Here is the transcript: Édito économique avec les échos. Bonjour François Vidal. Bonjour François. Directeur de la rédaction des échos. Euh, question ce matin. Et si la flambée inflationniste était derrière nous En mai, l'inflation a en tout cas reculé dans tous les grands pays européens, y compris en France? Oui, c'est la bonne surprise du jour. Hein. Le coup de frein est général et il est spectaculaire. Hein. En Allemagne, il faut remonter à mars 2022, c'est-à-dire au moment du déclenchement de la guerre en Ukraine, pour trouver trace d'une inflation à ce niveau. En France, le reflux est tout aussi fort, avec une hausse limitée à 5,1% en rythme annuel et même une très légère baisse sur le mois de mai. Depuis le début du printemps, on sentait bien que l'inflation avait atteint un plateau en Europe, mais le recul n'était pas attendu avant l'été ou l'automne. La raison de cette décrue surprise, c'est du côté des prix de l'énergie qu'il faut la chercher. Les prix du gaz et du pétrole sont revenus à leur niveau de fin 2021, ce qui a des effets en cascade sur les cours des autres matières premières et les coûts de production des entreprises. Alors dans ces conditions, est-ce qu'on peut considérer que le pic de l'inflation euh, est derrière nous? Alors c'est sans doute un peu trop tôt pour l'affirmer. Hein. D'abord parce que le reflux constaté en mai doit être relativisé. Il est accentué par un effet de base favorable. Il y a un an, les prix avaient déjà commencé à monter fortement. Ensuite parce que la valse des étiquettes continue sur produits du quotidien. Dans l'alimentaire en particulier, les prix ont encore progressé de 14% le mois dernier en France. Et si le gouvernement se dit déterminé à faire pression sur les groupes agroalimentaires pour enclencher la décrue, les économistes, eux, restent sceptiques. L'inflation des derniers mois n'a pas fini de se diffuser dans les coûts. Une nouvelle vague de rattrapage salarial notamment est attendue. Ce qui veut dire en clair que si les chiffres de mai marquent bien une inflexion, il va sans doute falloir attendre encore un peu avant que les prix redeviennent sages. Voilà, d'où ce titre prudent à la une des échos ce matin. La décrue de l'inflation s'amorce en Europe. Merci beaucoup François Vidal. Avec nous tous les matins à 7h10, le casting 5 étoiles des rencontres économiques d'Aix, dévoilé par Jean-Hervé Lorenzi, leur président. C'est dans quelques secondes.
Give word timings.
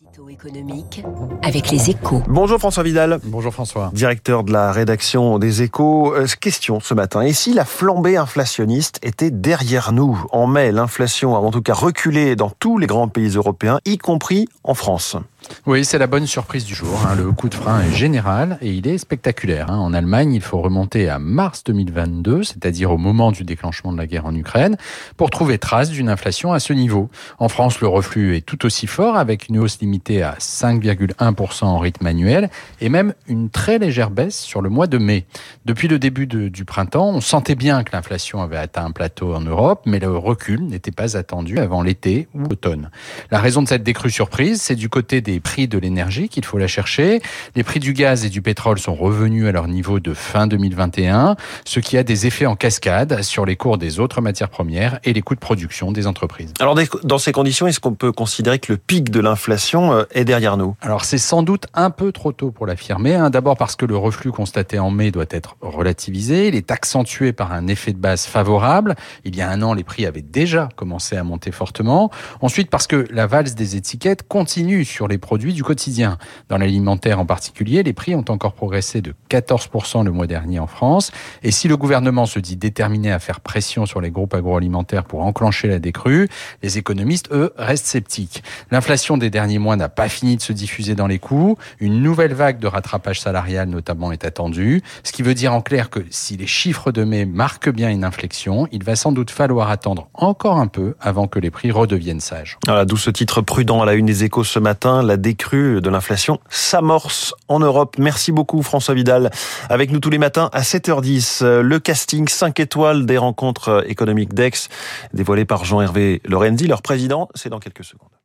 Édito 0.00 0.28
économique 0.28 1.02
avec 1.42 1.72
les 1.72 1.90
échos. 1.90 2.22
Bonjour 2.28 2.60
François 2.60 2.84
Vidal. 2.84 3.18
Bonjour 3.24 3.52
François. 3.52 3.90
Directeur 3.92 4.44
de 4.44 4.52
la 4.52 4.70
rédaction 4.70 5.40
des 5.40 5.62
échos. 5.62 6.14
Euh, 6.14 6.26
question 6.40 6.78
ce 6.78 6.94
matin. 6.94 7.22
Et 7.22 7.32
si 7.32 7.52
la 7.52 7.64
flambée 7.64 8.16
inflationniste 8.16 9.00
était 9.02 9.32
derrière 9.32 9.90
nous 9.90 10.24
En 10.30 10.46
mai, 10.46 10.70
l'inflation 10.70 11.34
a 11.34 11.40
en 11.40 11.50
tout 11.50 11.62
cas 11.62 11.74
reculé 11.74 12.36
dans 12.36 12.50
tous 12.50 12.78
les 12.78 12.86
grands 12.86 13.08
pays 13.08 13.30
européens, 13.30 13.80
y 13.84 13.98
compris 13.98 14.46
en 14.62 14.74
France? 14.74 15.16
Oui, 15.66 15.84
c'est 15.84 15.98
la 15.98 16.06
bonne 16.06 16.26
surprise 16.26 16.64
du 16.64 16.74
jour. 16.74 16.98
Hein. 17.06 17.14
Le 17.14 17.30
coup 17.32 17.48
de 17.48 17.54
frein 17.54 17.82
est 17.82 17.92
général 17.92 18.58
et 18.60 18.72
il 18.72 18.86
est 18.86 18.98
spectaculaire. 18.98 19.70
Hein. 19.70 19.78
En 19.78 19.92
Allemagne, 19.92 20.32
il 20.32 20.40
faut 20.40 20.60
remonter 20.60 21.08
à 21.08 21.18
mars 21.18 21.64
2022, 21.64 22.42
c'est-à-dire 22.42 22.90
au 22.90 22.98
moment 22.98 23.32
du 23.32 23.44
déclenchement 23.44 23.92
de 23.92 23.98
la 23.98 24.06
guerre 24.06 24.26
en 24.26 24.34
Ukraine, 24.34 24.76
pour 25.16 25.30
trouver 25.30 25.58
trace 25.58 25.90
d'une 25.90 26.08
inflation 26.08 26.52
à 26.52 26.60
ce 26.60 26.72
niveau. 26.72 27.10
En 27.38 27.48
France, 27.48 27.80
le 27.80 27.88
reflux 27.88 28.36
est 28.36 28.40
tout 28.40 28.64
aussi 28.64 28.86
fort, 28.86 29.16
avec 29.16 29.48
une 29.48 29.58
hausse 29.58 29.78
limitée 29.80 30.22
à 30.22 30.36
5,1% 30.38 31.64
en 31.64 31.78
rythme 31.78 32.06
annuel 32.06 32.50
et 32.80 32.88
même 32.88 33.14
une 33.26 33.50
très 33.50 33.78
légère 33.78 34.10
baisse 34.10 34.38
sur 34.38 34.62
le 34.62 34.70
mois 34.70 34.86
de 34.86 34.98
mai. 34.98 35.26
Depuis 35.64 35.88
le 35.88 35.98
début 35.98 36.26
du 36.26 36.64
printemps, 36.64 37.10
on 37.10 37.20
sentait 37.20 37.54
bien 37.54 37.84
que 37.84 37.92
l'inflation 37.92 38.40
avait 38.42 38.56
atteint 38.56 38.84
un 38.84 38.90
plateau 38.90 39.34
en 39.34 39.40
Europe, 39.40 39.82
mais 39.86 39.98
le 39.98 40.16
recul 40.16 40.66
n'était 40.66 40.90
pas 40.90 41.16
attendu 41.16 41.58
avant 41.58 41.82
l'été 41.82 42.28
ou 42.34 42.40
l'automne. 42.40 42.90
La 43.30 43.40
raison 43.40 43.62
de 43.62 43.68
cette 43.68 43.82
décrue 43.82 44.10
surprise, 44.10 44.60
c'est 44.62 44.76
du 44.76 44.88
côté 44.88 45.20
des 45.20 45.37
prix 45.40 45.68
de 45.68 45.78
l'énergie 45.78 46.28
qu'il 46.28 46.44
faut 46.44 46.58
la 46.58 46.66
chercher. 46.66 47.20
Les 47.54 47.62
prix 47.62 47.80
du 47.80 47.92
gaz 47.92 48.24
et 48.24 48.28
du 48.28 48.42
pétrole 48.42 48.78
sont 48.78 48.94
revenus 48.94 49.46
à 49.46 49.52
leur 49.52 49.68
niveau 49.68 50.00
de 50.00 50.14
fin 50.14 50.46
2021, 50.46 51.36
ce 51.64 51.80
qui 51.80 51.96
a 51.96 52.02
des 52.02 52.26
effets 52.26 52.46
en 52.46 52.56
cascade 52.56 53.22
sur 53.22 53.44
les 53.44 53.56
cours 53.56 53.78
des 53.78 54.00
autres 54.00 54.20
matières 54.20 54.48
premières 54.48 55.00
et 55.04 55.12
les 55.12 55.22
coûts 55.22 55.34
de 55.34 55.40
production 55.40 55.92
des 55.92 56.06
entreprises. 56.06 56.52
Alors 56.60 56.76
dans 57.04 57.18
ces 57.18 57.32
conditions, 57.32 57.66
est-ce 57.66 57.80
qu'on 57.80 57.94
peut 57.94 58.12
considérer 58.12 58.58
que 58.58 58.72
le 58.72 58.78
pic 58.78 59.10
de 59.10 59.20
l'inflation 59.20 59.92
euh, 59.92 60.04
est 60.12 60.24
derrière 60.24 60.56
nous? 60.56 60.76
Alors 60.80 61.04
c'est 61.04 61.18
sans 61.18 61.42
doute 61.42 61.66
un 61.74 61.90
peu 61.90 62.12
trop 62.12 62.32
tôt 62.32 62.50
pour 62.50 62.66
l'affirmer. 62.66 63.14
Hein. 63.14 63.30
D'abord 63.30 63.56
parce 63.56 63.76
que 63.76 63.86
le 63.86 63.96
reflux 63.96 64.32
constaté 64.32 64.78
en 64.78 64.90
mai 64.90 65.10
doit 65.10 65.26
être 65.30 65.56
relativisé. 65.60 66.48
Il 66.48 66.54
est 66.54 66.70
accentué 66.70 67.32
par 67.32 67.52
un 67.52 67.66
effet 67.66 67.92
de 67.92 67.98
base 67.98 68.26
favorable. 68.26 68.94
Il 69.24 69.36
y 69.36 69.42
a 69.42 69.50
un 69.50 69.62
an, 69.62 69.74
les 69.74 69.84
prix 69.84 70.06
avaient 70.06 70.22
déjà 70.22 70.68
commencé 70.76 71.16
à 71.16 71.24
monter 71.24 71.50
fortement. 71.50 72.10
Ensuite 72.40 72.70
parce 72.70 72.86
que 72.86 73.06
la 73.10 73.26
valse 73.26 73.54
des 73.54 73.76
étiquettes 73.76 74.26
continue 74.26 74.84
sur 74.84 75.08
produits 75.18 75.52
du 75.52 75.62
quotidien. 75.62 76.18
Dans 76.48 76.58
l'alimentaire 76.58 77.20
en 77.20 77.26
particulier, 77.26 77.82
les 77.82 77.92
prix 77.92 78.14
ont 78.14 78.24
encore 78.28 78.52
progressé 78.52 79.00
de 79.00 79.14
14% 79.30 80.04
le 80.04 80.10
mois 80.10 80.26
dernier 80.26 80.58
en 80.58 80.66
France. 80.66 81.10
Et 81.42 81.50
si 81.50 81.68
le 81.68 81.76
gouvernement 81.76 82.26
se 82.26 82.38
dit 82.38 82.56
déterminé 82.56 83.12
à 83.12 83.18
faire 83.18 83.40
pression 83.40 83.86
sur 83.86 84.00
les 84.00 84.10
groupes 84.10 84.34
agroalimentaires 84.34 85.04
pour 85.04 85.22
enclencher 85.22 85.68
la 85.68 85.78
décrue, 85.78 86.28
les 86.62 86.78
économistes, 86.78 87.28
eux, 87.32 87.52
restent 87.56 87.86
sceptiques. 87.86 88.42
L'inflation 88.70 89.16
des 89.16 89.30
derniers 89.30 89.58
mois 89.58 89.76
n'a 89.76 89.88
pas 89.88 90.08
fini 90.08 90.36
de 90.36 90.42
se 90.42 90.52
diffuser 90.52 90.94
dans 90.94 91.06
les 91.06 91.18
coûts. 91.18 91.56
Une 91.80 92.02
nouvelle 92.02 92.34
vague 92.34 92.58
de 92.58 92.66
rattrapage 92.66 93.20
salarial 93.20 93.68
notamment 93.68 94.12
est 94.12 94.24
attendue. 94.24 94.82
Ce 95.02 95.12
qui 95.12 95.22
veut 95.22 95.34
dire 95.34 95.52
en 95.52 95.60
clair 95.60 95.90
que 95.90 96.00
si 96.10 96.36
les 96.36 96.46
chiffres 96.46 96.92
de 96.92 97.04
mai 97.04 97.24
marquent 97.24 97.70
bien 97.70 97.90
une 97.90 98.04
inflexion, 98.04 98.68
il 98.72 98.84
va 98.84 98.96
sans 98.96 99.12
doute 99.12 99.30
falloir 99.30 99.70
attendre 99.70 100.08
encore 100.14 100.58
un 100.58 100.66
peu 100.66 100.94
avant 101.00 101.26
que 101.26 101.38
les 101.38 101.50
prix 101.50 101.70
redeviennent 101.70 102.20
sages. 102.20 102.58
Voilà, 102.66 102.84
d'où 102.84 102.96
ce 102.96 103.10
titre 103.10 103.40
prudent 103.40 103.82
à 103.82 103.86
la 103.86 103.94
une 103.94 104.06
des 104.06 104.24
échos 104.24 104.44
ce 104.44 104.58
matin. 104.58 105.02
La 105.08 105.16
décrue 105.16 105.80
de 105.80 105.88
l'inflation 105.88 106.38
s'amorce 106.50 107.34
en 107.48 107.60
Europe. 107.60 107.96
Merci 107.98 108.30
beaucoup 108.30 108.62
François 108.62 108.92
Vidal. 108.92 109.30
Avec 109.70 109.90
nous 109.90 110.00
tous 110.00 110.10
les 110.10 110.18
matins 110.18 110.50
à 110.52 110.60
7h10, 110.60 111.42
le 111.60 111.78
casting 111.78 112.28
5 112.28 112.60
étoiles 112.60 113.06
des 113.06 113.16
rencontres 113.16 113.84
économiques 113.86 114.34
d'Aix, 114.34 114.68
dévoilé 115.14 115.46
par 115.46 115.64
Jean-Hervé 115.64 116.20
Lorenzi, 116.26 116.66
leur 116.66 116.82
président. 116.82 117.30
C'est 117.34 117.48
dans 117.48 117.58
quelques 117.58 117.84
secondes. 117.84 118.17